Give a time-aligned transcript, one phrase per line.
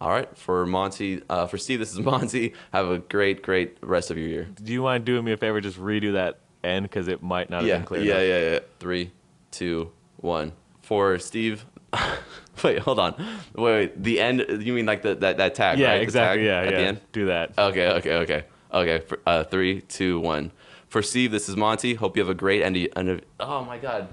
[0.00, 2.54] All right, for Monty, uh, for Steve, this is Monty.
[2.72, 4.48] Have a great, great rest of your year.
[4.62, 5.60] Do you mind doing me a favor?
[5.60, 8.02] Just redo that end because it might not have Yeah, been clear.
[8.02, 8.42] yeah, enough.
[8.42, 8.58] yeah, yeah.
[8.78, 9.10] Three,
[9.50, 10.52] two, one.
[10.82, 11.66] For Steve.
[12.64, 13.14] wait, hold on.
[13.54, 14.44] Wait, wait, the end.
[14.60, 15.78] You mean like the that that tag?
[15.78, 16.02] Yeah, right?
[16.02, 16.44] Exactly.
[16.44, 16.70] tag Yeah, yeah.
[16.70, 17.00] the end.
[17.12, 17.58] Do that.
[17.58, 18.98] Okay, okay, okay, okay.
[19.06, 20.52] For, uh, three, two, one.
[20.88, 21.94] For Steve, this is Monty.
[21.94, 22.76] Hope you have a great end.
[22.76, 22.88] of.
[22.96, 24.08] end of, oh my God.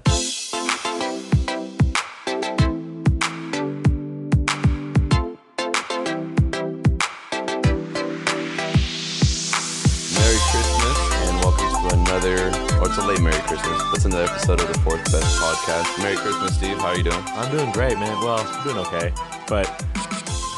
[13.58, 13.82] Christmas.
[13.92, 15.98] That's another episode of the Fourth Best Podcast.
[16.02, 16.78] Merry Christmas, Steve.
[16.78, 17.22] How are you doing?
[17.26, 18.18] I'm doing great, man.
[18.22, 19.12] Well, I'm doing okay,
[19.48, 19.68] but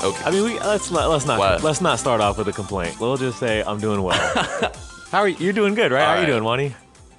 [0.02, 0.24] Okay.
[0.24, 1.62] I mean, we let's not let's not What?
[1.64, 3.00] let's not start off with a complaint.
[3.00, 4.16] We'll just say I'm doing well.
[5.10, 5.36] How are you?
[5.38, 6.04] You're doing good, right?
[6.04, 6.26] How are you All right.
[6.26, 6.76] doing, Wani?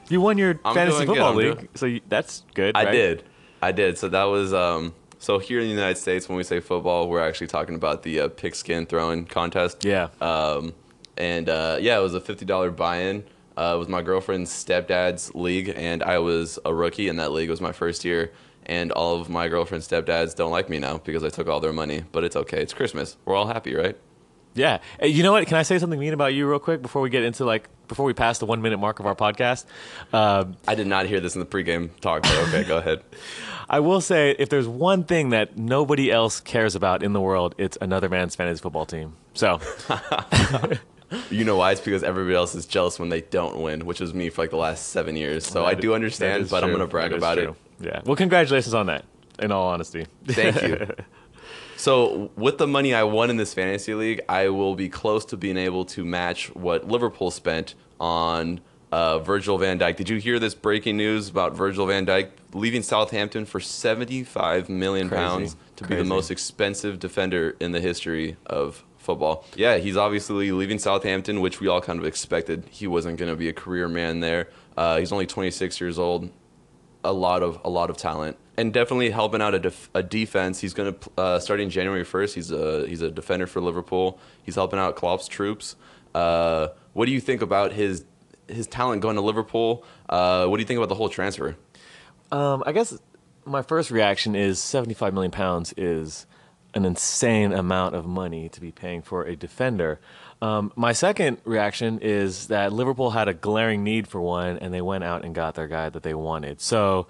[0.10, 2.76] You won your I'm fantasy football league, doing- so you, that's good.
[2.78, 2.92] I right?
[2.92, 3.24] did.
[3.62, 3.98] I did.
[3.98, 7.22] So that was um so here in the United States when we say football, we're
[7.26, 9.84] actually talking about the uh, pigskin throwing contest.
[9.84, 10.08] Yeah.
[10.22, 10.74] Um
[11.18, 13.26] and uh, yeah, it was a $50 buy-in.
[13.60, 17.50] Uh, it was my girlfriend's stepdad's league and I was a rookie and that league
[17.50, 18.32] It was my first year
[18.66, 21.74] and all of my girlfriend's stepdads don't like me now because I took all their
[21.74, 22.62] money, but it's okay.
[22.62, 23.18] It's Christmas.
[23.26, 23.98] We're all happy, right?
[24.54, 24.80] Yeah.
[25.00, 25.46] Hey, you know what?
[25.48, 28.06] Can I say something mean about you real quick before we get into like before
[28.06, 29.66] we pass the one minute mark of our podcast?
[30.14, 33.02] Um, I did not hear this in the pregame talk, but okay, go ahead.
[33.70, 37.56] I will say if there's one thing that nobody else cares about in the world,
[37.58, 39.16] it's another man's fantasy football team.
[39.34, 39.60] So
[41.30, 41.72] You know why?
[41.72, 44.52] It's because everybody else is jealous when they don't win, which is me for like
[44.52, 45.46] the last seven years.
[45.46, 47.56] So I do understand, but I'm going to brag That about true.
[47.80, 48.02] Yeah.
[48.06, 49.06] Well, congratulations on that.
[49.40, 50.06] In all honesty.
[50.26, 50.88] Thank you.
[51.78, 55.38] so with the money I won in this fantasy league, I will be close to
[55.38, 58.60] being able to match what Liverpool spent on
[58.92, 59.96] uh, Virgil van Dijk.
[59.96, 65.08] Did you hear this breaking news about Virgil van Dijk leaving Southampton for 75 million
[65.10, 65.22] Crazy.
[65.22, 69.44] pounds to be the most expensive defender in the history of football.
[69.56, 72.66] Yeah, he's obviously leaving Southampton, which we all kind of expected.
[72.70, 74.50] He wasn't going to be a career man there.
[74.78, 76.30] Uh, he's only 26 years old.
[77.04, 80.60] A lot of a lot of talent, and definitely helping out a, def- a defense.
[80.60, 82.34] He's going to uh, starting January 1st.
[82.34, 84.20] He's a he's a defender for Liverpool.
[84.44, 85.78] He's helping out Klopp's troops.
[86.14, 88.04] Uh, what do you think about his
[88.50, 89.86] his talent going to Liverpool?
[90.10, 91.56] Uh, what do you think about the whole transfer?
[92.34, 93.00] Um, I guess
[93.46, 96.26] my first reaction is 75 million pounds is
[96.74, 100.00] an insane amount of money to be paying for a defender.
[100.42, 104.82] Um, my second reaction is that Liverpool had a glaring need for one, and they
[104.82, 106.62] went out and got their guy that they wanted.
[106.62, 107.08] So,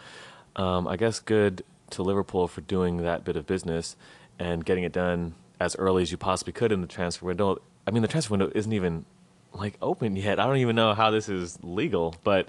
[0.55, 3.95] um, I guess good to Liverpool for doing that bit of business
[4.37, 7.61] and getting it done as early as you possibly could in the transfer window.
[7.85, 9.05] I mean, the transfer window isn't even
[9.53, 10.39] like open yet.
[10.39, 12.47] I don't even know how this is legal, but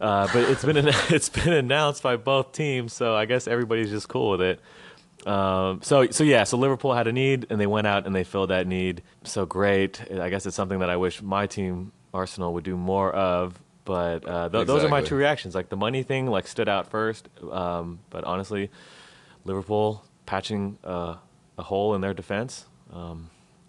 [0.00, 0.76] uh, but it's been
[1.08, 4.60] it's been announced by both teams, so I guess everybody's just cool with it.
[5.26, 8.24] Um, so so yeah, so Liverpool had a need, and they went out and they
[8.24, 9.02] filled that need.
[9.24, 10.00] So great.
[10.10, 13.58] I guess it's something that I wish my team Arsenal would do more of.
[13.84, 15.54] But uh, th- those are my two reactions.
[15.54, 17.28] Like the money thing, like stood out first.
[17.50, 18.70] Um, but honestly,
[19.44, 21.16] Liverpool patching uh,
[21.58, 23.28] a hole in their defense um,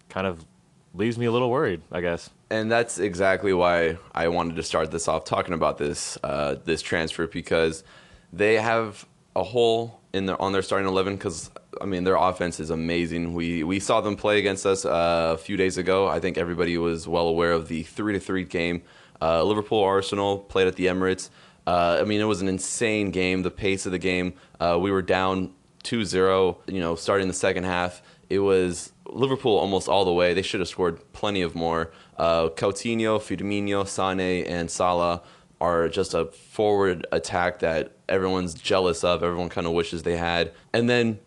[0.10, 0.46] kind of
[0.94, 1.82] leaves me a little worried.
[1.92, 2.30] I guess.
[2.50, 6.84] And that's exactly why I wanted to start this off talking about this uh, this
[6.84, 7.84] transfer because
[8.32, 11.16] they have a hole in their on their starting eleven.
[11.16, 11.52] Because
[11.82, 13.34] I mean, their offense is amazing.
[13.34, 16.08] We we saw them play against us uh, a few days ago.
[16.08, 18.84] I think everybody was well aware of the three to three game.
[19.22, 21.30] Uh, Liverpool Arsenal played at the Emirates.
[21.66, 23.42] Uh, I mean, it was an insane game.
[23.44, 24.34] The pace of the game.
[24.60, 29.88] Uh, we were down 2-0, You know, starting the second half, it was Liverpool almost
[29.88, 30.34] all the way.
[30.34, 31.92] They should have scored plenty of more.
[32.18, 35.22] Uh, Coutinho, Firmino, Mane, and Salah
[35.64, 39.24] are just a forward attack that everyone's jealous of.
[39.24, 40.52] Everyone kind of wishes they had.
[40.74, 41.20] And then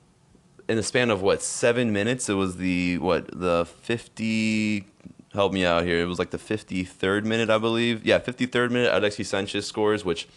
[0.68, 4.86] in the span of what seven minutes, it was the what the fifty.
[5.32, 6.00] Help me out here.
[6.00, 8.04] It was like the fifty-third minute, I believe.
[8.04, 8.94] Yeah, fifty-third minute.
[8.94, 10.28] Alexis Sanchez scores, which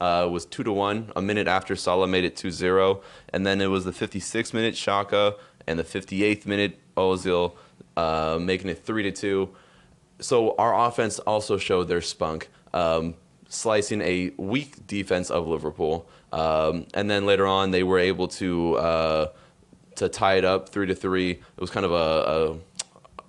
[0.00, 1.12] uh, was two to one.
[1.14, 3.02] A minute after Salah made it 2-0.
[3.32, 7.52] and then it was the fifty-sixth minute Xhaka and the fifty-eighth minute Ozil
[7.96, 9.50] uh, making it three to two.
[10.20, 13.14] So our offense also showed their spunk, um,
[13.54, 18.76] slicing a weak defense of Liverpool, um, and then later on they were able to
[18.76, 19.28] uh,
[19.96, 21.30] to tie it up three to three.
[21.30, 22.56] It was kind of a,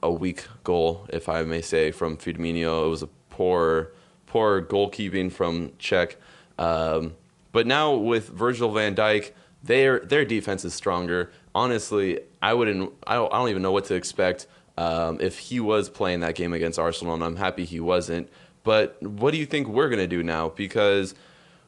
[0.03, 2.85] a a weak goal, if I may say, from Firmino.
[2.85, 3.91] It was a poor
[4.27, 6.15] poor goalkeeping from Cech.
[6.59, 7.13] Um,
[7.51, 9.31] but now with Virgil van Dijk,
[9.63, 11.31] their their defense is stronger.
[11.53, 12.91] Honestly, I wouldn't.
[13.07, 14.47] I don't, I don't even know what to expect
[14.77, 18.29] um, if he was playing that game against Arsenal, and I'm happy he wasn't.
[18.65, 20.49] But what do you think we're gonna do now?
[20.49, 21.15] Because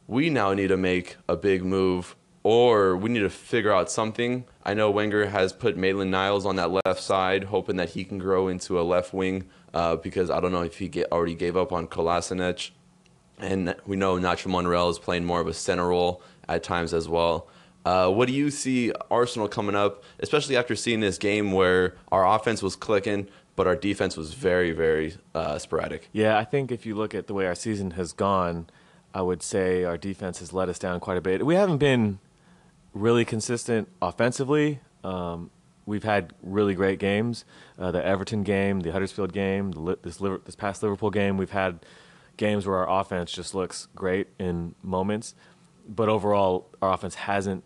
[0.08, 4.46] we now need to make a big move or we need to figure out something.
[4.64, 8.18] I know Wenger has put Maitland Niles on that left side, hoping that he can
[8.20, 9.50] grow into a left wing.
[9.74, 12.72] Uh, because I don't know if he get, already gave up on Kolasinac,
[13.38, 17.08] and we know Nacho Monreal is playing more of a center role at times as
[17.08, 17.48] well.
[17.86, 22.26] Uh, what do you see Arsenal coming up, especially after seeing this game where our
[22.26, 23.28] offense was clicking,
[23.58, 26.08] but our defense was very, very uh, sporadic?
[26.14, 28.68] Yeah, I think if you look at the way our season has gone,
[29.14, 31.46] I would say our defense has let us down quite a bit.
[31.46, 32.20] We haven't been
[32.94, 34.80] really consistent offensively.
[35.04, 35.50] Um,
[35.88, 37.46] we've had really great games.
[37.80, 41.80] Uh, the Everton game, the Huddersfield game, the, this, this past Liverpool game, we've had
[42.38, 45.34] games where our offense just looks great in moments.
[45.90, 47.64] But overall, our offense hasn't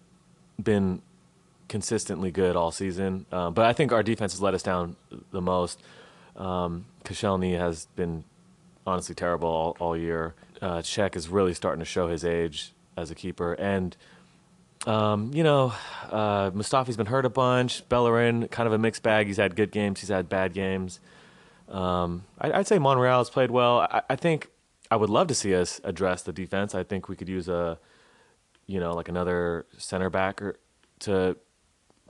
[0.61, 1.01] been
[1.71, 3.25] consistently good all season.
[3.31, 4.97] Uh, but I think our defense has let us down
[5.31, 5.81] the most.
[6.35, 8.25] Um, has been
[8.85, 10.35] honestly terrible all, all year.
[10.61, 13.53] Uh, Cech is really starting to show his age as a keeper.
[13.53, 13.95] And
[14.85, 15.73] um, you know,
[16.09, 17.87] uh, Mustafi's been hurt a bunch.
[17.87, 19.27] Bellerin, kind of a mixed bag.
[19.27, 20.01] He's had good games.
[20.01, 20.99] He's had bad games.
[21.69, 23.79] Um, I, would say Monreal has played well.
[23.79, 24.49] I, I, think
[24.89, 26.75] I would love to see us address the defense.
[26.75, 27.79] I think we could use a,
[28.65, 30.57] you know, like another center back or
[31.01, 31.37] to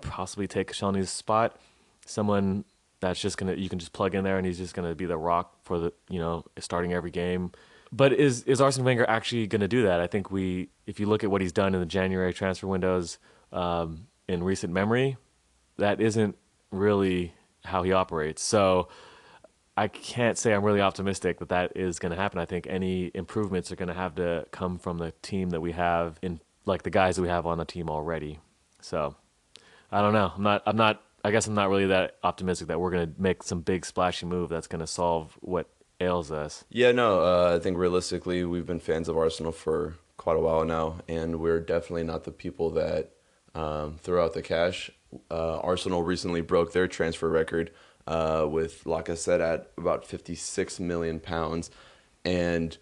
[0.02, 1.58] possibly take Koscielny's spot.
[2.06, 2.66] Someone
[3.00, 5.18] that's just gonna you can just plug in there and he's just gonna be the
[5.18, 7.52] rock for the you know starting every game.
[7.92, 10.00] But is is Arsene Wenger actually to do that?
[10.00, 13.18] I think we, if you look at what he's done in the January transfer windows
[13.52, 15.18] um, in recent memory,
[15.78, 16.38] that isn't
[16.72, 17.34] really
[17.66, 18.42] how he operates.
[18.42, 18.88] So
[19.76, 22.40] I can't say I'm really optimistic that that is going to happen.
[22.40, 25.74] I think any improvements are going to have to come from the team that we
[25.74, 28.40] have in, like the guys that we have on the team already.
[28.80, 29.16] So
[29.92, 30.32] I don't know.
[30.36, 30.64] I'm not.
[30.66, 31.04] I'm not.
[31.24, 34.50] I guess I'm not really that optimistic that we're to make some big splashy move
[34.50, 36.66] that's to solve what ails us.
[36.70, 40.66] Yeah, no, uh, I think realistically, we've been fans of Arsenal for quite a while
[40.66, 43.12] now, and we're definitely not the people that
[43.54, 44.90] um, throw out the cash.
[45.30, 47.72] Uh, Arsenal recently broke their transfer record
[48.08, 51.70] uh, with Lacazette at about 56 million pounds,
[52.26, 52.78] and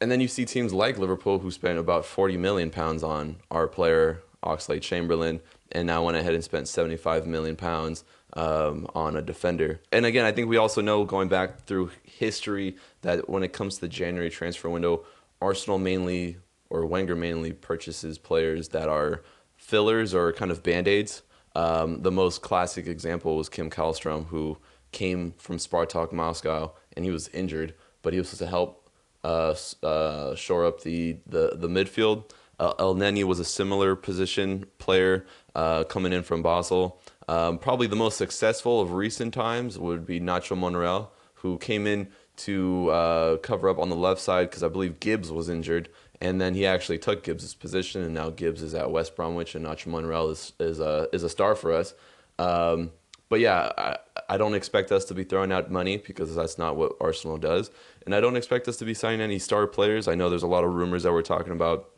[0.00, 3.66] and then you see teams like Liverpool who spent about 40 million pounds on our
[3.66, 5.40] player Oxlade-Chamberlain,
[5.74, 8.04] and now went ahead and spent 75 million pounds
[8.34, 9.80] um, on a defender.
[9.92, 13.76] And again, I think we also know going back through history that when it comes
[13.76, 15.04] to the January transfer window,
[15.40, 16.38] Arsenal mainly
[16.70, 19.22] or Wenger mainly purchases players that are
[19.56, 21.22] fillers or kind of band aids.
[21.54, 24.58] Um, the most classic example was Kim Kallstrom, who
[24.90, 28.88] came from Spartak Moscow and he was injured, but he was supposed to help
[29.22, 32.30] uh, uh, shore up the, the, the midfield.
[32.58, 37.00] Uh, Elneny was a similar position player uh, coming in from Basel.
[37.28, 42.08] Um, probably the most successful of recent times would be Nacho Monreal, who came in
[42.36, 45.88] to uh, cover up on the left side because I believe Gibbs was injured,
[46.20, 49.64] and then he actually took Gibbs' position, and now Gibbs is at West Bromwich, and
[49.64, 51.94] Nacho Monreal is is a is a star for us.
[52.38, 52.90] Um,
[53.28, 53.96] but yeah, I,
[54.28, 57.70] I don't expect us to be throwing out money because that's not what Arsenal does,
[58.04, 60.08] and I don't expect us to be signing any star players.
[60.08, 61.90] I know there's a lot of rumors that we're talking about,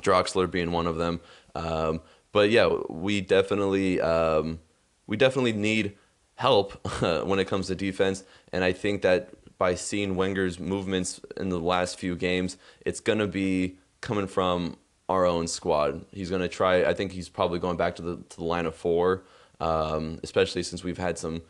[0.00, 1.20] Draxler being one of them.
[1.54, 2.00] Um,
[2.32, 4.58] but yeah, we definitely um,
[5.06, 5.96] we definitely need
[6.36, 11.48] help when it comes to defense, and I think that by seeing Wenger's movements in
[11.48, 14.76] the last few games, it's gonna be coming from
[15.08, 16.04] our own squad.
[16.10, 16.84] He's gonna try.
[16.84, 19.22] I think he's probably going back to the to the line of four,
[19.60, 21.42] um, especially since we've had some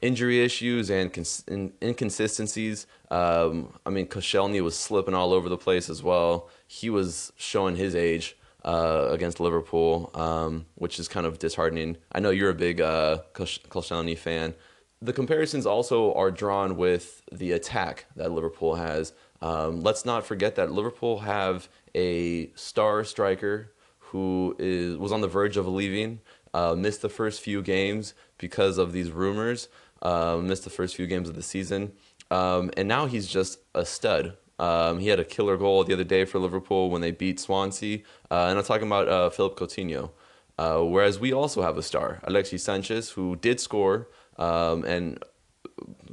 [0.00, 1.44] injury issues and cons-
[1.82, 2.86] inconsistencies.
[3.10, 6.48] Um, I mean, Koscielny was slipping all over the place as well.
[6.66, 11.96] He was showing his age uh, against Liverpool, um, which is kind of disheartening.
[12.12, 14.54] I know you're a big uh, Koscielny fan.
[15.00, 19.12] The comparisons also are drawn with the attack that Liverpool has.
[19.42, 25.28] Um, let's not forget that Liverpool have a star striker who is was on the
[25.28, 26.20] verge of leaving,
[26.54, 29.68] uh, missed the first few games because of these rumors,
[30.02, 31.92] uh, missed the first few games of the season,
[32.30, 34.36] um, and now he's just a stud.
[34.58, 37.98] Um, he had a killer goal the other day for Liverpool when they beat Swansea.
[38.30, 40.10] Uh, and I'm talking about uh, Philip Coutinho.
[40.58, 44.08] Uh, whereas we also have a star, Alexis Sanchez, who did score.
[44.38, 45.22] Um, and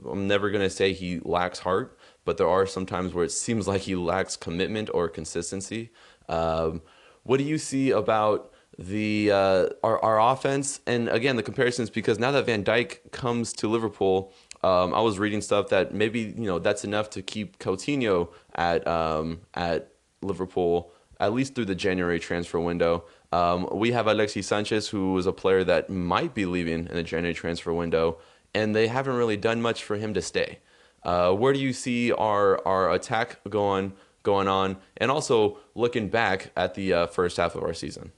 [0.09, 3.31] I'm never going to say he lacks heart, but there are some times where it
[3.31, 5.91] seems like he lacks commitment or consistency.
[6.27, 6.81] Um,
[7.23, 10.79] what do you see about the uh, our, our offense?
[10.87, 15.19] And again, the comparisons because now that Van Dijk comes to Liverpool, um, I was
[15.19, 20.91] reading stuff that maybe you know that's enough to keep Coutinho at um, at Liverpool
[21.19, 23.05] at least through the January transfer window.
[23.31, 27.03] Um, we have Alexis Sanchez, who is a player that might be leaving in the
[27.03, 28.17] January transfer window,
[28.53, 30.59] and they haven't really done much for him to stay.
[31.03, 36.51] Uh, where do you see our our attack going going on, and also looking back
[36.55, 38.11] at the uh, first half of our season?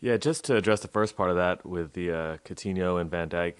[0.00, 3.28] Yeah, just to address the first part of that with the uh, Coutinho and Van
[3.28, 3.54] Dijk,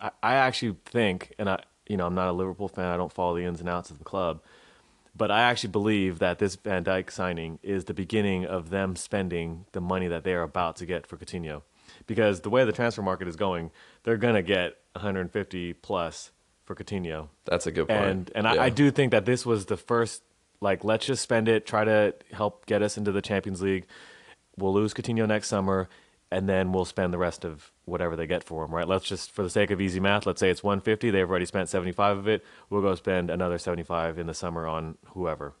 [0.00, 2.86] I, I actually think, and I, you know, I'm not a Liverpool fan.
[2.86, 4.42] I don't follow the ins and outs of the club,
[5.16, 9.66] but I actually believe that this Van Dijk signing is the beginning of them spending
[9.72, 11.62] the money that they are about to get for Coutinho,
[12.06, 13.70] because the way the transfer market is going,
[14.02, 16.32] they're gonna get 150 plus
[16.64, 17.28] for Coutinho.
[17.44, 18.00] That's a good point.
[18.00, 18.62] And and Yeah.
[18.62, 20.22] I, I do think that this was the first
[20.60, 23.86] like let's just spend it, try to help get us into the Champions League.
[24.56, 25.88] We'll lose Coutinho next summer,
[26.30, 28.74] and then we'll spend the rest of whatever they get for him.
[28.74, 28.86] Right?
[28.86, 31.10] Let's just for the sake of easy math, let's say it's 150.
[31.10, 32.44] They've already spent 75 of it.
[32.70, 35.54] We'll go spend another 75 in the summer on whoever.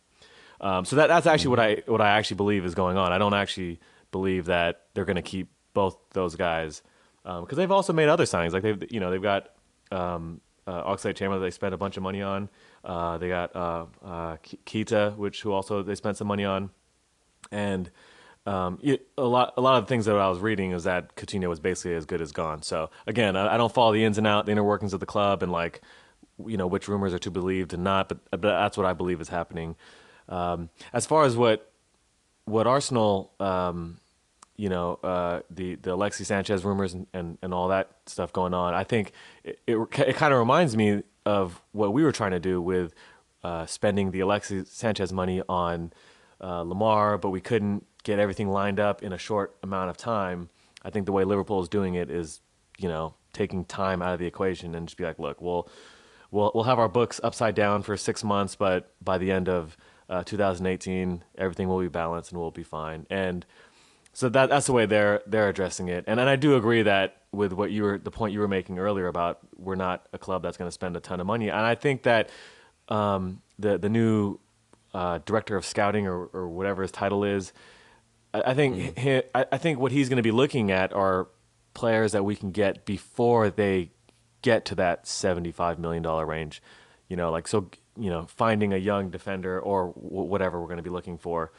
[0.60, 3.12] Um, so that that's actually what I what I actually believe is going on.
[3.12, 3.80] I don't actually
[4.12, 6.82] believe that they're going to keep both those guys
[7.24, 8.52] because they've also made other signings.
[8.52, 9.50] Like they've you know they've got
[9.90, 12.48] um, uh, Chamberlain they spent a bunch of money on.
[12.84, 16.70] Uh, they got uh, uh, Keita, which who also they spent some money on,
[17.50, 17.90] and
[18.44, 21.14] um, it, a lot a lot of the things that I was reading is that
[21.14, 22.62] Coutinho was basically as good as gone.
[22.62, 25.06] So again, I, I don't follow the ins and out, the inner workings of the
[25.06, 25.80] club, and like
[26.44, 28.08] you know which rumors are to be believed and not.
[28.08, 29.76] But, but that's what I believe is happening.
[30.28, 31.70] Um, as far as what
[32.44, 33.98] what Arsenal, um,
[34.56, 38.54] you know, uh, the the Alexis Sanchez rumors and, and, and all that stuff going
[38.54, 39.12] on, I think
[39.44, 42.92] it it, it kind of reminds me of what we were trying to do with
[43.44, 45.92] uh, spending the Alexis Sanchez money on
[46.42, 50.48] uh, Lemar, but we couldn't get everything lined up in a short amount of time.
[50.82, 52.40] I think the way Liverpool is doing it is,
[52.78, 55.68] you know, taking time out of the equation and just be like, look, we'll
[56.30, 59.76] we'll we'll have our books upside down for six months, but by the end of
[60.08, 63.06] uh, 2018, everything will be balanced and we'll be fine.
[63.08, 63.46] And
[64.12, 66.04] so that that's the way they're they're addressing it.
[66.06, 68.78] And and I do agree that with what you were the point you were making
[68.78, 71.48] earlier about we're not a club that's going to spend a ton of money.
[71.48, 72.28] And I think that
[72.88, 74.38] um, the the new
[74.94, 77.52] uh, director of scouting or, or whatever his title is,
[78.34, 81.28] I, I think he, I, I think what he's going to be looking at are
[81.74, 83.90] players that we can get before they
[84.42, 86.62] get to that seventy-five million dollar range.
[87.08, 87.70] You know, like so.
[87.94, 91.52] You know, finding a young defender or w- whatever we're going to be looking for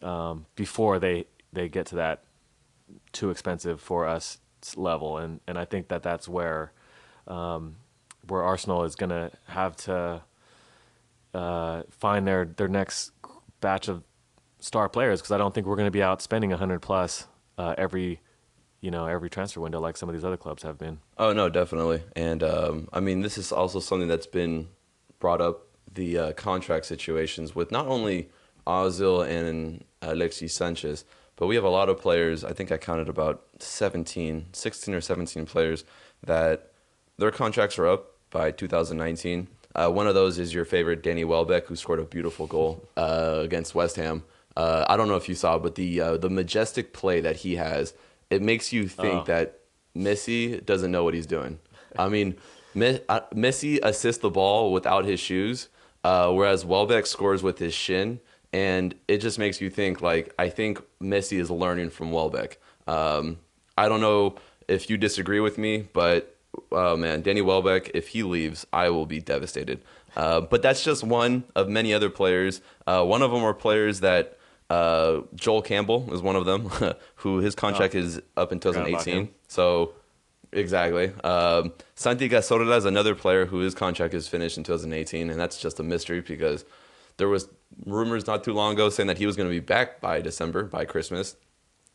[0.00, 2.22] um, before they they get to that
[3.12, 4.38] too expensive for us
[4.74, 5.18] level.
[5.18, 6.72] And and I think that that's where
[7.26, 7.76] um,
[8.26, 10.22] where Arsenal is going to have to
[11.36, 13.12] uh, find their their next
[13.60, 14.02] batch of
[14.58, 17.26] star players because I don't think we're going to be out spending hundred plus
[17.58, 18.20] uh, every
[18.80, 20.98] you know every transfer window like some of these other clubs have been.
[21.18, 22.02] Oh no, definitely.
[22.14, 24.68] And um, I mean, this is also something that's been
[25.18, 28.30] brought up the uh, contract situations with not only
[28.66, 31.04] Ozil and Alexis Sanchez,
[31.36, 32.44] but we have a lot of players.
[32.44, 35.84] I think I counted about 17, 16 or 17 players
[36.24, 36.72] that
[37.18, 39.48] their contracts are up by 2019.
[39.76, 43.40] Uh, one of those is your favorite Danny Welbeck, who scored a beautiful goal uh,
[43.42, 44.24] against West Ham.
[44.56, 47.56] Uh, I don't know if you saw, but the uh, the majestic play that he
[47.56, 47.92] has,
[48.30, 49.24] it makes you think Oh.
[49.24, 49.60] that
[49.94, 51.58] Messi doesn't know what he's doing.
[51.98, 52.36] I mean,
[52.74, 55.68] Me- uh, Messi assists the ball without his shoes,
[56.04, 58.20] uh, whereas Welbeck scores with his shin,
[58.52, 60.00] and it just makes you think.
[60.00, 62.58] Like I think Messi is learning from Welbeck.
[62.86, 63.38] Um,
[63.76, 64.36] I don't know
[64.68, 66.35] if you disagree with me, but
[66.72, 69.80] oh man, Danny Welbeck, if he leaves, I will be devastated.
[70.16, 72.60] Uh, but that's just one of many other players.
[72.86, 74.38] Uh, one of them are players that
[74.70, 76.70] uh, Joel Campbell is one of them,
[77.16, 79.28] who his contract is up in 2018.
[79.48, 79.92] So
[80.52, 85.38] exactly, um, Santi Cazorla is another player who his contract is finished in 2018, and
[85.38, 86.64] that's just a mystery because
[87.18, 87.48] there was
[87.84, 90.64] rumors not too long ago saying that he was going to be back by December,
[90.64, 91.36] by Christmas.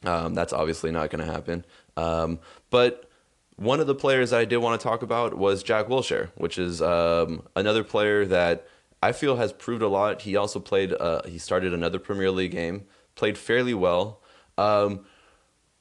[0.03, 1.65] Um, that's obviously not going to happen.
[1.95, 2.39] Um,
[2.69, 3.10] but
[3.55, 6.57] one of the players that I did want to talk about was Jack Wilshere, which
[6.57, 8.67] is um, another player that
[9.03, 10.21] I feel has proved a lot.
[10.21, 10.93] He also played.
[10.93, 14.21] Uh, he started another Premier League game, played fairly well.
[14.57, 15.05] Um,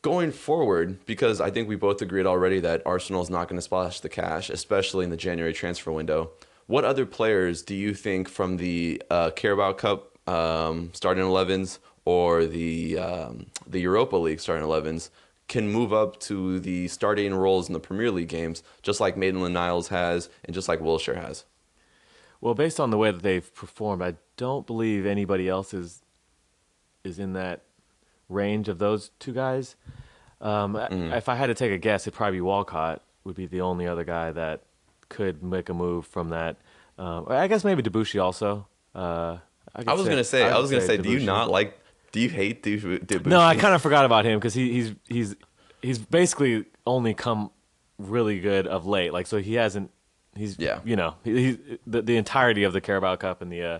[0.03, 3.62] going forward, because I think we both agreed already that Arsenal is not going to
[3.62, 6.31] splash the cash, especially in the January transfer window.
[6.67, 12.47] What other players do you think from the uh, Carabao Cup um, starting 11s or
[12.47, 15.11] the um, the Europa League starting 11s
[15.50, 19.52] can move up to the starting roles in the Premier League games, just like Maitland
[19.52, 21.45] Niles has and just like Wilshere has?
[22.40, 26.02] Well, based on the way that they've performed, I don't believe anybody else is
[27.02, 27.62] is in that
[28.28, 29.75] range of those two guys.
[30.40, 33.61] Um, If I had to take a guess, it'd probably be Walcott would be the
[33.61, 34.62] only other guy that
[35.09, 36.57] could make a move from that.
[36.97, 38.66] Um, I guess maybe Debuchy also.
[38.95, 39.38] Uh,
[39.76, 41.78] could I was gonna say, I would was gonna say, do you not like?
[42.12, 42.62] Do you hate?
[43.31, 45.37] No, I kind of forgot about him because he, he's he's
[45.83, 47.50] he's basically only come
[47.99, 49.12] really good of late.
[49.12, 49.90] Like so, he hasn't.
[50.35, 50.81] He's Yeah.
[50.85, 53.79] You know, he, he's the the entirety of the Carabao Cup and the uh,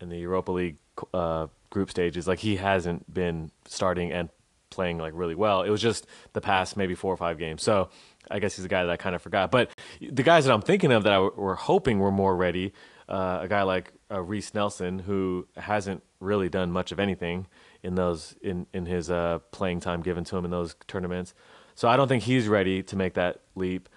[0.00, 0.78] and the Europa League
[1.14, 2.26] uh, group stages.
[2.26, 4.28] Like he hasn't been starting and
[4.70, 5.62] playing like really well.
[5.62, 7.62] It was just the past maybe four or five games.
[7.62, 7.90] So
[8.30, 9.50] I guess he's a guy that I kind of forgot.
[9.50, 9.70] But
[10.00, 12.72] the guys that I'm thinking of that I w- were hoping were more ready,
[13.08, 17.46] uh, a guy like uh, Reiss Nelson, who hasn't really done much of anything
[17.82, 21.34] in those in in his uh, playing time given to him in those tournaments.
[21.74, 23.88] So I don't think he's ready to make that leap.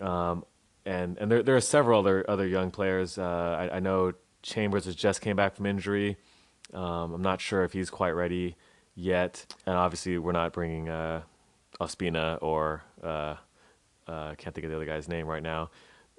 [0.00, 0.44] Um,
[0.86, 3.18] and and there there are several other other young players.
[3.18, 4.12] Uh, I, I know
[4.42, 6.16] Chambers has just came back from injury.
[6.72, 8.56] Um, I'm not sure if he's quite ready
[8.94, 9.46] yet.
[9.66, 11.22] And obviously, we're not bringing uh,
[11.80, 13.36] Ospina or uh,
[14.06, 15.70] uh, can't think of the other guy's name right now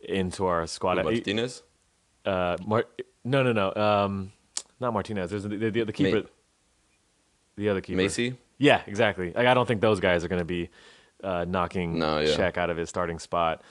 [0.03, 1.03] into our squad.
[1.03, 1.63] Martinez.
[2.25, 2.85] Uh, Mar-
[3.23, 3.73] no, no, no.
[3.81, 4.31] Um,
[4.79, 5.29] not Martinez.
[5.29, 6.21] There's the, the, the keeper.
[6.21, 6.27] Ma-
[7.57, 7.97] the other keeper.
[7.97, 8.35] Macey.
[8.57, 9.31] Yeah, exactly.
[9.33, 10.69] Like I don't think those guys are going to be
[11.23, 12.35] uh, knocking No, yeah.
[12.35, 13.61] Cech out of his starting spot.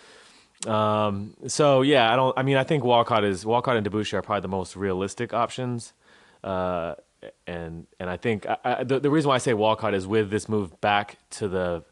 [0.66, 2.36] Um, so yeah, I don't.
[2.38, 5.92] I mean, I think Walcott is Walcott and Debuchy are probably the most realistic options.
[6.42, 6.94] Uh,
[7.46, 10.30] and and I think I, I, the the reason why I say Walcott is with
[10.30, 11.84] this move back to the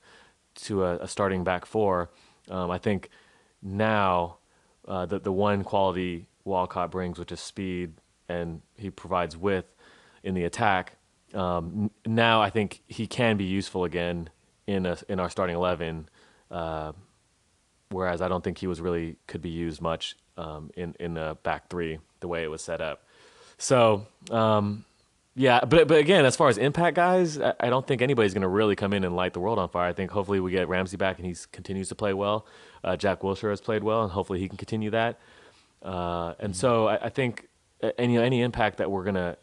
[0.55, 2.11] to a, a starting back four.
[2.51, 3.09] Um, I think
[3.63, 4.37] now
[4.87, 7.95] uh, the the one quality Walcott brings, which is speed,
[8.29, 9.69] and he provides width
[10.23, 10.97] in the attack.
[11.35, 14.29] Um, now I think he can be useful again
[14.67, 16.09] in a, in our starting eleven.
[16.51, 16.93] Uh,
[17.91, 21.37] whereas I don't think he was really could be used much um, in in the
[21.43, 23.05] back three the way it was set up.
[23.59, 24.85] So um,
[25.35, 28.43] yeah, but but again, as far as impact guys, I, I don't think anybody's going
[28.43, 29.89] to really come in and light the world on fire.
[29.89, 32.47] I think hopefully we get Ramsey back and he continues to play well.
[32.85, 35.19] Uh, Jack Wilshere has played well, and hopefully he can continue that.
[35.83, 37.49] Uh, and so I, I think
[37.99, 39.37] any any impact that we're gonna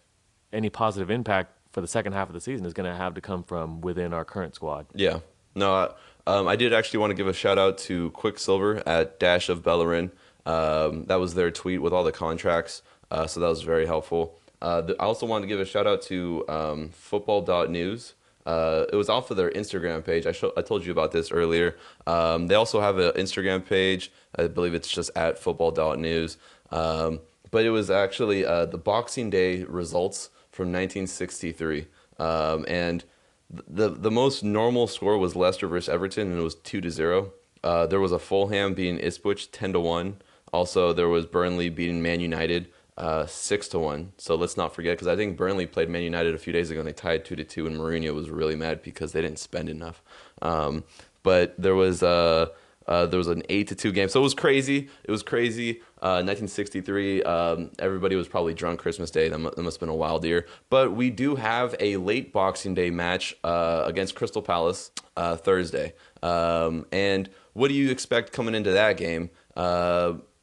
[0.53, 3.21] any positive impact for the second half of the season is going to have to
[3.21, 4.87] come from within our current squad.
[4.93, 5.19] Yeah.
[5.55, 5.89] No, I,
[6.27, 9.63] um, I did actually want to give a shout out to Quicksilver at Dash of
[9.63, 10.11] Bellerin.
[10.45, 12.81] Um, that was their tweet with all the contracts,
[13.11, 14.39] uh, so that was very helpful.
[14.61, 18.13] Uh, the, I also wanted to give a shout out to um, football.news.
[18.45, 20.25] Uh, it was off of their Instagram page.
[20.25, 21.75] I, I told you about this earlier.
[22.07, 24.11] Um, they also have an Instagram page.
[24.35, 26.37] I believe it's just at football.news.
[26.71, 27.19] Um,
[27.51, 31.87] but it was actually uh, the Boxing Day results from 1963.
[32.17, 33.03] Um, and
[33.49, 37.31] the the most normal score was Leicester versus Everton, and it was two to zero.
[37.63, 40.21] Uh, there was a Fulham beating Ipswich ten to one.
[40.53, 44.11] Also, there was Burnley beating Man United uh, six to one.
[44.17, 46.79] So let's not forget, because I think Burnley played Man United a few days ago,
[46.79, 49.69] and they tied two to two, and Mourinho was really mad because they didn't spend
[49.69, 50.03] enough.
[50.41, 50.83] Um,
[51.23, 52.47] but there was uh,
[52.87, 54.89] uh, there was an eight to two game, so it was crazy.
[55.03, 55.81] It was crazy.
[56.01, 57.23] Uh, 1963.
[57.23, 59.29] Um, everybody was probably drunk Christmas Day.
[59.29, 60.45] That, mu- that must have been a wild year.
[60.69, 65.93] But we do have a late Boxing Day match uh, against Crystal Palace uh, Thursday.
[66.23, 69.29] Um, and what do you expect coming into that game?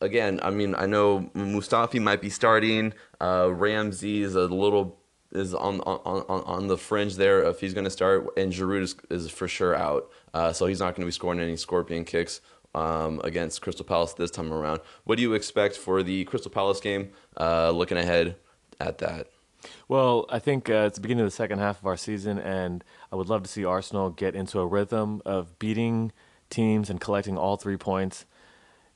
[0.01, 2.93] Again, I mean, I know Mustafi might be starting.
[3.21, 4.99] Uh, Ramsey is a little
[5.33, 8.83] is on on, on, on the fringe there if he's going to start, and Giroud
[8.83, 12.05] is, is for sure out, uh, so he's not going to be scoring any scorpion
[12.05, 12.41] kicks
[12.75, 14.81] um, against Crystal Palace this time around.
[15.05, 17.11] What do you expect for the Crystal Palace game?
[17.39, 18.37] Uh, looking ahead
[18.79, 19.29] at that.
[19.89, 22.85] Well, I think uh, it's the beginning of the second half of our season, and
[23.11, 26.13] I would love to see Arsenal get into a rhythm of beating
[26.51, 28.27] teams and collecting all three points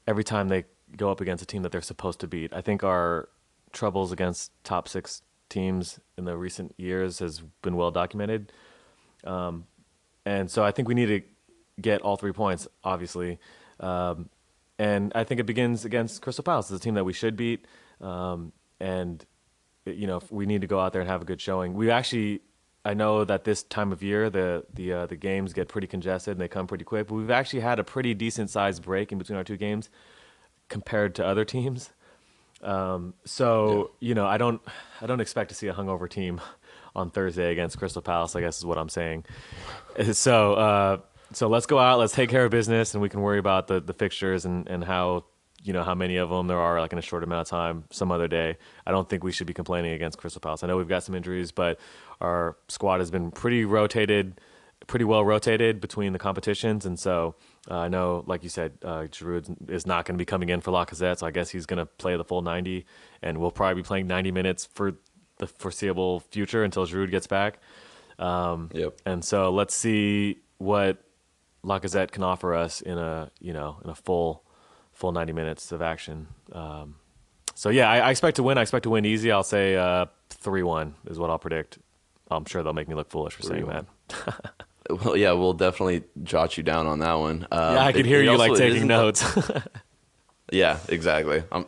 [0.06, 0.64] every time they
[0.96, 2.53] go up against a team that they're supposed to beat.
[2.53, 3.29] I think our
[3.72, 8.53] troubles against top six teams in the recent years has been well documented,
[9.24, 9.66] um,
[10.24, 11.22] and so I think we need to
[11.81, 13.38] get all three points, obviously.
[13.79, 14.29] Um,
[14.79, 16.70] and I think it begins against Crystal Palace.
[16.70, 17.66] It's a team that we should beat,
[18.00, 19.24] um, and
[19.85, 21.74] you know we need to go out there and have a good showing.
[21.74, 22.40] We actually,
[22.85, 26.33] I know that this time of year the the uh, the games get pretty congested
[26.33, 27.09] and they come pretty quick.
[27.09, 29.90] But we've actually had a pretty decent sized break in between our two games
[30.70, 31.90] compared to other teams.
[32.62, 34.62] Um, so you know I don't
[35.02, 36.40] I don't expect to see a hungover team
[36.96, 38.35] on Thursday against Crystal Palace.
[38.35, 39.24] I guess is what I'm saying.
[40.12, 40.54] So.
[40.54, 40.98] Uh,
[41.33, 43.80] so let's go out, let's take care of business, and we can worry about the,
[43.80, 45.26] the fixtures and, and how
[45.62, 47.85] you know how many of them there are like in a short amount of time
[47.90, 48.56] some other day.
[48.87, 50.64] I don't think we should be complaining against Crystal Palace.
[50.64, 51.78] I know we've got some injuries, but
[52.20, 54.40] our squad has been pretty rotated,
[54.90, 57.37] pretty well rotated between the competitions, and so
[57.70, 60.61] uh, I know, like you said, uh, Giroud is not going to be coming in
[60.61, 62.85] for Lacazette, so I guess he's going to play the full 90,
[63.22, 64.96] and we'll probably be playing 90 minutes for
[65.38, 67.61] the foreseeable future until Giroud gets back.
[68.18, 69.00] Um, Yep.
[69.07, 70.98] And so let's see what
[71.64, 74.42] Lacazette can offer us in a you know in a full
[74.92, 76.26] full 90 minutes of action.
[76.50, 76.96] Um,
[77.55, 78.59] so yeah, I, I expect to win.
[78.59, 79.31] I expect to win easy.
[79.31, 79.76] I'll say
[80.31, 81.79] three one is what I'll predict.
[82.29, 83.87] I'm sure they'll make me look foolish for saying that.
[84.90, 87.46] Well, yeah, we'll definitely jot you down on that one.
[87.50, 89.24] Um, yeah, I could it- hear it you like taking notes.
[90.53, 91.44] Yeah, exactly.
[91.53, 91.64] I'm,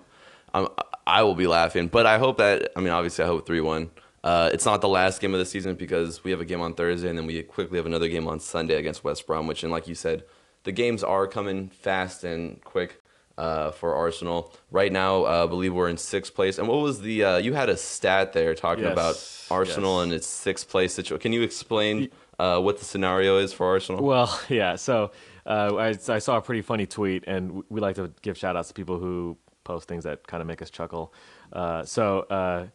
[0.53, 0.67] I'm,
[1.07, 2.73] I will be laughing, but I hope that.
[2.75, 3.91] I mean, obviously, I hope three one.
[4.25, 6.75] Uh, it's not the last game of the season because we have a game on
[6.75, 9.63] Thursday and then we quickly have another game on Sunday against West Bromwich.
[9.65, 10.23] And like you said,
[10.63, 13.03] the games are coming fast and quick
[13.37, 14.53] uh, for Arsenal.
[14.71, 16.59] Right now, uh, I believe we're in sixth place.
[16.59, 17.25] And what was the?
[17.25, 20.05] Uh, you had a stat there talking Yes, about Arsenal yes.
[20.05, 21.21] and its sixth place situation.
[21.23, 22.09] Can you explain
[22.43, 24.05] uh, what the scenario is for Arsenal?
[24.05, 24.75] Well, yeah.
[24.75, 25.13] So
[25.47, 28.69] uh, I, I saw a pretty funny tweet, and we like to give shout outs
[28.69, 31.15] to people who post things that kind of make us chuckle.
[31.53, 32.67] Uh, so uh,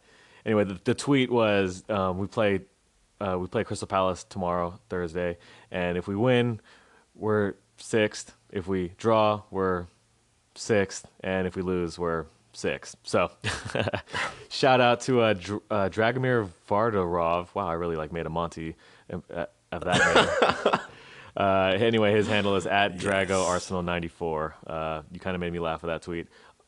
[0.46, 2.60] anyway, the, the tweet was um, we play
[3.20, 5.36] uh, we play Crystal Palace tomorrow, Thursday,
[5.70, 6.60] and if we win,
[7.14, 8.34] we're sixth.
[8.50, 9.86] If we draw, we're
[10.54, 12.96] sixth, and if we lose, we're sixth.
[13.02, 13.30] So,
[14.48, 17.48] shout out to uh, Dr- uh, Dragomir Vardarov.
[17.54, 18.74] Wow, I really like made a Monty
[19.72, 20.80] of, that
[21.36, 24.54] uh, anyway, his handle is at Drago Arsenal ninety four.
[24.66, 26.26] Uh, you kind of made me laugh with that tweet.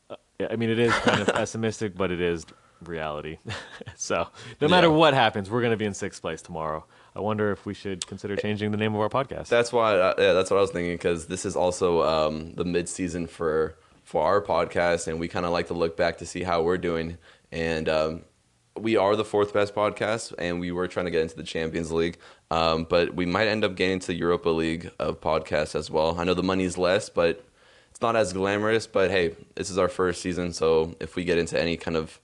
[0.09, 0.15] Uh,
[0.49, 2.45] I mean, it is kind of pessimistic, but it is
[2.83, 3.37] reality.
[3.95, 4.27] so,
[4.59, 4.93] no matter Yeah.
[4.93, 6.85] what happens, we're going to be in sixth place tomorrow.
[7.15, 9.47] I wonder if we should consider changing the name of our podcast.
[9.49, 9.97] That's why.
[9.97, 13.27] Uh, yeah, that's what I was thinking because this is also um, the mid season
[13.27, 16.61] for for our podcast, and we kind of like to look back to see how
[16.63, 17.17] we're doing.
[17.51, 18.21] And um,
[18.79, 21.91] we are the fourth best podcast, and we were trying to get into the Champions
[21.91, 22.17] League,
[22.49, 26.17] um, but we might end up getting to Europa League of podcasts as well.
[26.19, 27.43] I know the money's less, but
[27.89, 28.87] it's not as glamorous.
[28.87, 32.19] But hey, this is our first season, so if we get into any kind of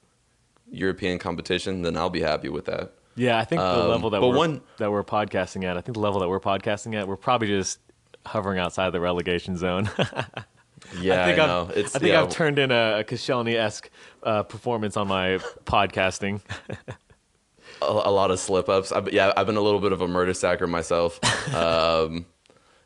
[0.72, 2.92] European competition, then I'll be happy with that.
[3.16, 5.96] Yeah, I think the Um, level that we're one- that we're podcasting at, I think
[5.96, 7.80] the level that we're podcasting at, we're probably just
[8.26, 9.90] hovering outside the relegation zone.
[11.02, 11.68] Yeah, I think know.
[11.72, 13.90] I've, It's I think yeah, I've turned in a, a Koscielny esque
[14.28, 16.42] uh, performance on my podcasting.
[17.82, 18.92] a, a lot of slip ups.
[19.12, 21.20] Yeah, I've been a little bit of a Mertesacker myself.
[21.56, 22.26] um,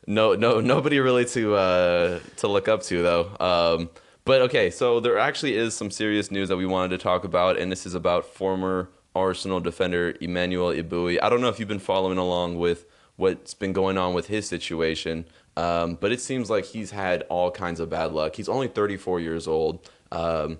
[0.06, 3.36] no, no, nobody really to uh, to look up to though.
[3.40, 3.90] Um,
[4.24, 7.58] but okay, so there actually is some serious news that we wanted to talk about,
[7.58, 11.18] and this is about former Arsenal defender Emmanuel Eboué.
[11.20, 14.48] I don't know if you've been following along with what's been going on with his
[14.48, 15.26] situation,
[15.56, 18.36] um, but it seems like he's had all kinds of bad luck.
[18.36, 19.90] He's only 34 years old.
[20.12, 20.58] Um,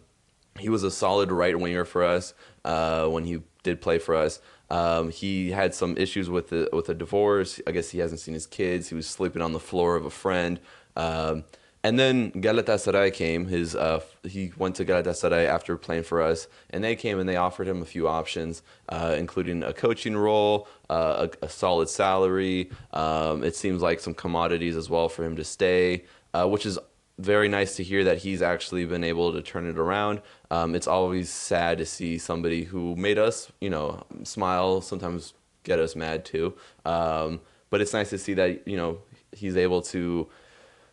[0.58, 2.34] he was a solid right winger for us
[2.64, 4.40] uh, when he did play for us.
[4.70, 7.60] Um, he had some issues with the, with a divorce.
[7.66, 8.88] I guess he hasn't seen his kids.
[8.88, 10.58] He was sleeping on the floor of a friend.
[10.96, 11.44] Um,
[11.84, 13.46] and then Galatasaray came.
[13.46, 17.36] His uh, he went to Galatasaray after playing for us, and they came and they
[17.36, 22.70] offered him a few options, uh, including a coaching role, uh, a, a solid salary.
[22.92, 26.78] Um, it seems like some commodities as well for him to stay, uh, which is
[27.18, 30.20] very nice to hear that he's actually been able to turn it around.
[30.50, 35.78] Um, it's always sad to see somebody who made us, you know, smile, sometimes get
[35.78, 36.54] us mad too.
[36.84, 38.98] Um, but it's nice to see that you know
[39.32, 40.28] he's able to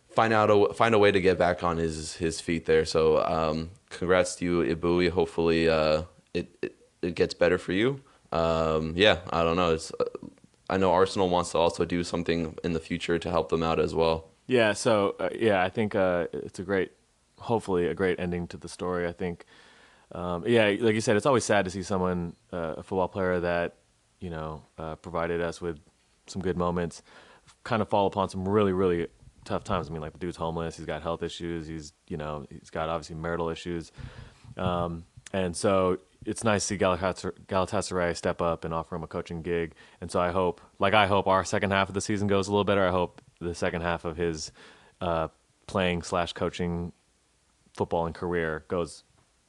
[0.08, 2.84] find out a, find a way to get back on his his feet there.
[2.84, 5.10] So um, congrats to you, Eboué.
[5.10, 6.02] Hopefully uh,
[6.34, 8.00] it, it it gets better for you.
[8.32, 9.74] Um, yeah, I don't know.
[9.74, 10.04] It's uh,
[10.68, 13.80] I know Arsenal wants to also do something in the future to help them out
[13.80, 14.29] as well.
[14.50, 16.90] Yeah, so uh, yeah, I think uh, it's a great,
[17.38, 19.06] hopefully a great ending to the story.
[19.06, 19.44] I think,
[20.10, 23.38] um, yeah, like you said, it's always sad to see someone, uh, a football player
[23.38, 23.76] that
[24.18, 25.78] you know uh, provided us with
[26.26, 27.00] some good moments,
[27.62, 29.06] kind of fall upon some really really
[29.44, 29.88] tough times.
[29.88, 32.88] I mean, like the dude's homeless, he's got health issues, he's you know he's got
[32.88, 33.92] obviously marital issues,
[34.56, 39.06] um, and so it's nice to see Galatasaray, Galatasaray step up and offer him a
[39.06, 39.74] coaching gig.
[40.00, 42.50] And so I hope, like I hope, our second half of the season goes a
[42.50, 42.84] little better.
[42.84, 44.52] I hope the second half of his
[45.00, 45.28] uh,
[45.66, 46.92] playing slash coaching
[47.74, 49.04] football and career goes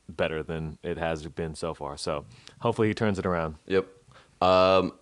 [0.08, 1.98] better than it has been so far.
[1.98, 2.26] So
[2.60, 3.56] hopefully he turns it around.
[3.68, 3.88] Yep.
[4.42, 4.94] Um,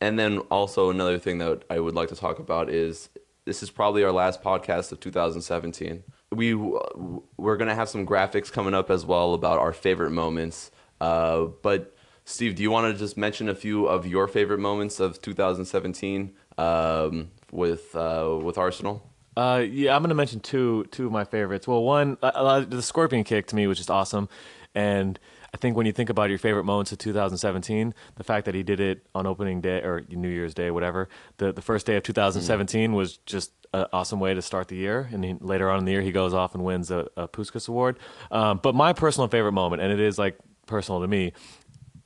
[0.00, 3.08] and then also another thing that I would like to talk about is
[3.44, 6.02] this is probably our last podcast of 2017.
[6.32, 10.70] We we're gonna have some graphics coming up as well about our favorite moments.
[11.00, 14.98] Uh, but Steve, do you want to just mention a few of your favorite moments
[14.98, 19.10] of 2017 um, with uh, with Arsenal?
[19.36, 21.68] Uh, yeah, I'm gonna mention two two of my favorites.
[21.68, 24.28] Well, one, uh, uh, the scorpion kick to me was just awesome,
[24.74, 25.18] and
[25.56, 28.62] I think when you think about your favorite moments of 2017, the fact that he
[28.62, 32.02] did it on opening day or New Year's Day, whatever, the the first day of
[32.02, 35.08] 2017 was just an awesome way to start the year.
[35.12, 37.68] And he, later on in the year, he goes off and wins a, a Puskas
[37.68, 37.98] Award.
[38.30, 41.32] Um, but my personal favorite moment, and it is like personal to me,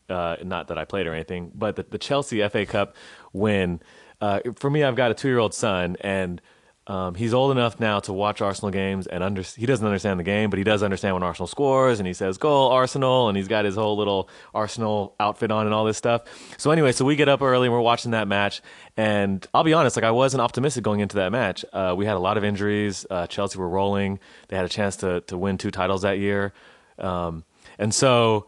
[0.09, 2.95] uh, not that I played or anything, but the, the Chelsea FA Cup
[3.33, 3.81] win.
[4.21, 6.41] Uh, for me, I've got a two-year-old son, and
[6.87, 10.25] um, he's old enough now to watch Arsenal games, and under, he doesn't understand the
[10.25, 13.47] game, but he does understand when Arsenal scores, and he says "Goal Arsenal," and he's
[13.49, 16.23] got his whole little Arsenal outfit on and all this stuff.
[16.59, 18.61] So anyway, so we get up early, and we're watching that match,
[18.97, 21.65] and I'll be honest, like I wasn't optimistic going into that match.
[21.73, 23.07] Uh, we had a lot of injuries.
[23.09, 26.53] Uh, Chelsea were rolling; they had a chance to to win two titles that year,
[26.99, 27.45] um,
[27.79, 28.47] and so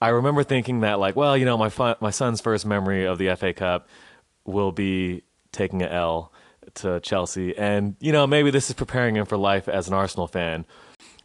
[0.00, 3.36] I remember thinking that like, well, you know, my my son's first memory of the
[3.36, 3.86] FA Cup
[4.44, 6.32] will be taking a L
[6.74, 10.26] to Chelsea, and you know, maybe this is preparing him for life as an Arsenal
[10.26, 10.64] fan.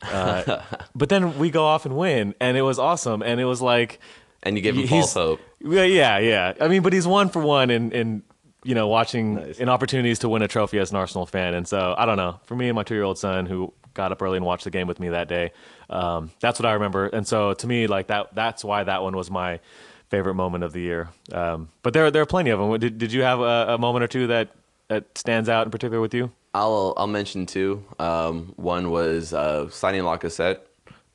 [0.01, 0.61] Uh,
[0.95, 3.99] but then we go off and win, and it was awesome, and it was like,
[4.43, 5.39] And you give him false hope.
[5.59, 6.53] yeah, yeah, yeah.
[6.59, 8.23] I mean, but he's one for one in in
[8.63, 9.59] you know watching Nice.
[9.59, 12.39] in opportunities to win a trophy as an Arsenal fan, and so I don't know.
[12.45, 14.69] For me and my two year old son who got up early and watched the
[14.71, 15.51] game with me that day,
[15.89, 17.07] um, that's what I remember.
[17.07, 19.59] And so to me, like that, that's why that one was my
[20.09, 21.09] favorite moment of the year.
[21.31, 22.79] Um, but there there are plenty of them.
[22.79, 24.49] Did did you have a, a moment or two that
[24.87, 26.31] that stands out in particular with you?
[26.53, 27.83] I'll I'll mention two.
[27.99, 30.59] Um, one was uh, signing Lacazette.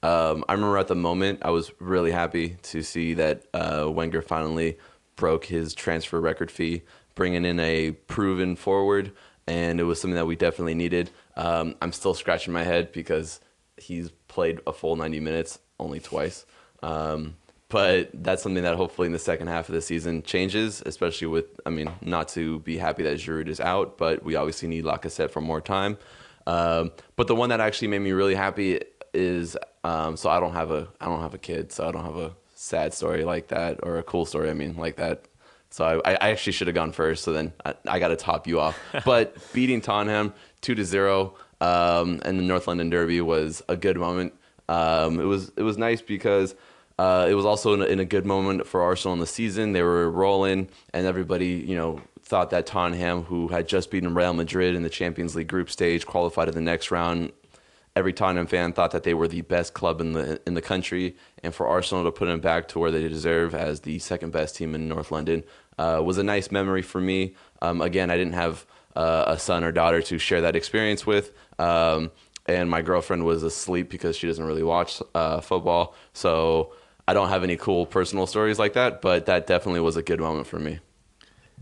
[0.02, 4.20] Um, I remember at the moment I was really happy to see that uh, Wenger
[4.20, 4.78] finally
[5.16, 6.82] broke his transfer record fee,
[7.14, 9.12] bringing in a proven forward,
[9.46, 11.10] and it was something that we definitely needed.
[11.36, 13.40] Um, I'm still scratching my head because
[13.76, 16.46] he's played a full 90 minutes only twice.
[16.82, 17.36] Um,
[17.72, 21.58] but that's something that hopefully in the second half of the season changes, especially with,
[21.64, 25.30] I mean, not to be happy that Giroud is out, but we obviously need Lacazette
[25.30, 25.96] for more time.
[26.46, 28.80] Um, but the one that actually made me really happy
[29.14, 32.04] is, um, so I don't have a, I don't have a kid, so I don't
[32.04, 34.50] have a sad story like that or a cool story.
[34.50, 35.24] I mean, like that.
[35.70, 37.24] So I, I actually should have gone first.
[37.24, 38.78] So then I, I got to top you off.
[39.06, 43.96] But beating Tottenham two to zero, um, and the North London Derby was a good
[43.96, 44.34] moment.
[44.68, 46.54] Um, it was it was nice because
[47.02, 49.72] uh, it was also in a, in a good moment for Arsenal in the season.
[49.72, 54.32] They were rolling, and everybody you know thought that Tottenham, who had just beaten Real
[54.32, 57.32] Madrid in the Champions League group stage, qualified to the next round
[57.96, 61.16] every Tottenham fan thought that they were the best club in the in the country,
[61.42, 64.54] and for Arsenal to put them back to where they deserve as the second best
[64.54, 65.42] team in North London
[65.78, 67.34] uh, was a nice memory for me.
[67.60, 71.32] Um, again, I didn't have uh, a son or daughter to share that experience with.
[71.58, 72.12] Um,
[72.46, 75.94] and my girlfriend was asleep because she doesn't really watch uh, football.
[76.12, 76.74] So
[77.08, 80.20] I don't have any cool personal stories like that, but that definitely was a good
[80.20, 80.78] moment for me.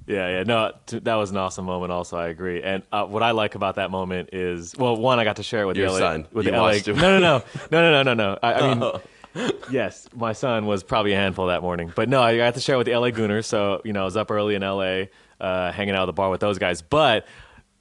[0.07, 1.93] Yeah, yeah, no, t- that was an awesome moment.
[1.93, 2.63] Also, I agree.
[2.63, 5.63] And uh, what I like about that moment is, well, one, I got to share
[5.63, 6.27] it with Your the LA, son.
[6.33, 6.73] with You the LA.
[6.87, 8.39] No, no, no, no, no, no, no, no.
[8.43, 12.37] I, I mean, yes, my son was probably a handful that morning, but no, I
[12.37, 13.45] got to share it with the LA Gooners.
[13.45, 15.05] So you know, I was up early in LA,
[15.41, 16.83] uh, hanging out at the bar with those guys.
[16.83, 17.27] But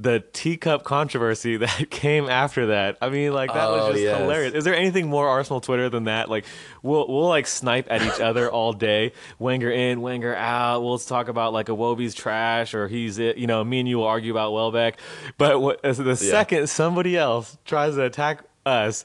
[0.02, 4.18] the teacup controversy that came after that, I mean, like that Oh, was just yes.
[4.18, 4.54] hilarious.
[4.54, 6.30] Is there anything more Arsenal Twitter than that?
[6.30, 6.46] Like,
[6.82, 9.12] we'll we'll like snipe at each other all day.
[9.40, 10.82] Wenger in, Wenger out.
[10.84, 13.38] We'll talk about like Iwobi's trash or he's it.
[13.38, 15.00] You know, me and you will argue about Welbeck.
[15.38, 19.04] But what, as the second somebody else tries to attack us,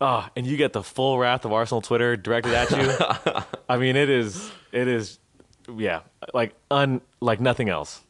[0.00, 3.42] oh, and you get the full wrath of Arsenal Twitter directed at you.
[3.68, 5.18] I mean, it is it is.
[5.76, 8.00] Yeah, like un like nothing else.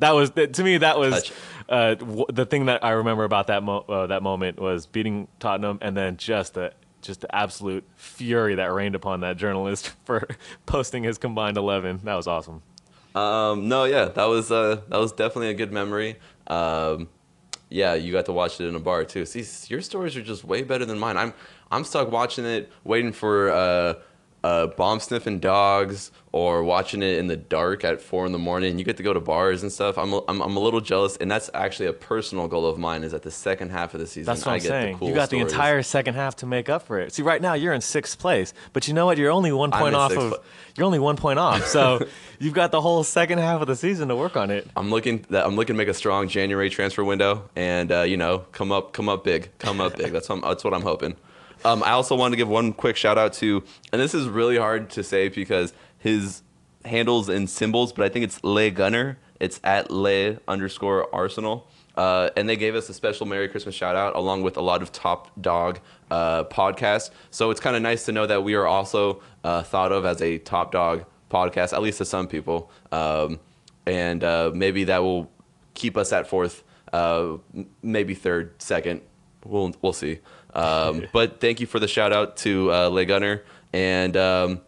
[0.00, 0.76] that was to me.
[0.76, 1.32] That was Touch.
[1.70, 5.28] Uh, w- the thing that I remember about that mo- uh, that moment was beating
[5.38, 10.28] Tottenham, and then just the just the absolute fury that rained upon that journalist for
[10.66, 12.00] posting his combined eleven.
[12.04, 12.62] That was awesome.
[13.14, 16.16] Um, no, yeah, that was uh, that was definitely a good memory.
[16.46, 17.08] Um,
[17.68, 19.24] yeah, you got to watch it in a bar too.
[19.24, 21.16] See, your stories are just way better than mine.
[21.16, 21.32] I'm
[21.70, 23.50] I'm stuck watching it, waiting for
[24.42, 28.78] uh, bomb sniffing dogs, or watching it in the dark at four in the morning.
[28.78, 29.98] You get to go to bars and stuff.
[29.98, 33.02] I'm a, I'm, I'm a little jealous, and that's actually a personal goal of mine.
[33.04, 34.92] Is that the second half of the season, That's what I I'm get saying.
[34.94, 35.46] the cool you got stories.
[35.46, 37.12] the entire second half to make up for it.
[37.12, 39.18] See, right now you're in sixth place, but you know what?
[39.18, 40.30] You're only one point off of.
[40.30, 40.38] pla-
[40.76, 42.06] You're only one point off, so
[42.38, 44.66] you've got the whole second half of the season to work on it.
[44.76, 48.16] I'm looking that I'm looking to make a strong January transfer window, and uh, you
[48.16, 50.12] know, come up, come up big, come up big.
[50.12, 51.16] That's what I'm, that's what I'm hoping.
[51.64, 54.56] Um, I also wanted to give one quick shout out to, and this is really
[54.56, 56.42] hard to say because his
[56.84, 59.18] handles and symbols, but I think it's Le Gunner.
[59.38, 61.66] It's at Le underscore Arsenal.
[61.96, 64.80] Uh, and they gave us a special Merry Christmas shout out along with a lot
[64.80, 67.10] of Top Dog uh, podcasts.
[67.30, 70.22] So it's kind of nice to know that we are also uh, thought of as
[70.22, 72.70] a Top Dog podcast, at least to some people.
[72.92, 73.40] Um,
[73.86, 75.30] and uh, maybe that will
[75.74, 77.36] keep us at fourth, uh,
[77.82, 79.02] maybe third, second.
[79.44, 80.20] We'll we'll see.
[80.54, 84.60] Um, but thank you for the shout out to uh, Le Gunner, and um,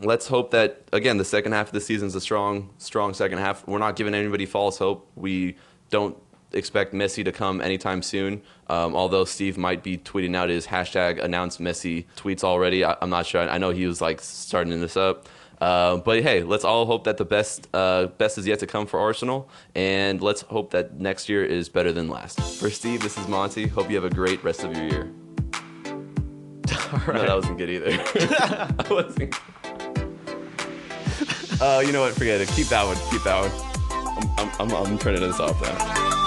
[0.00, 3.38] let's hope that again the second half of the season is a strong strong second
[3.38, 3.66] half.
[3.66, 5.08] We're not giving anybody false hope.
[5.14, 5.56] We
[5.90, 6.16] don't
[6.52, 8.42] expect Messi to come anytime soon.
[8.68, 12.84] Um, although Steve might be tweeting out his hashtag announced Messi tweets already.
[12.84, 13.48] I, I'm not sure.
[13.48, 15.28] I know he was like starting this up.
[15.60, 18.86] Uh, but hey, let's all hope that the best uh, best is yet to come
[18.86, 22.40] for Arsenal, and let's hope that next year is better than last.
[22.58, 23.66] For Steve, this is Monty.
[23.66, 25.12] Hope you have a great rest of your year.
[26.92, 27.90] No, that wasn't good either.
[27.92, 29.34] I wasn't.
[31.60, 32.14] Oh, you know what?
[32.14, 32.48] Forget it.
[32.48, 32.96] Keep that one.
[33.10, 34.30] Keep that one.
[34.38, 36.19] I'm, I'm, I'm, I'm turning this off now.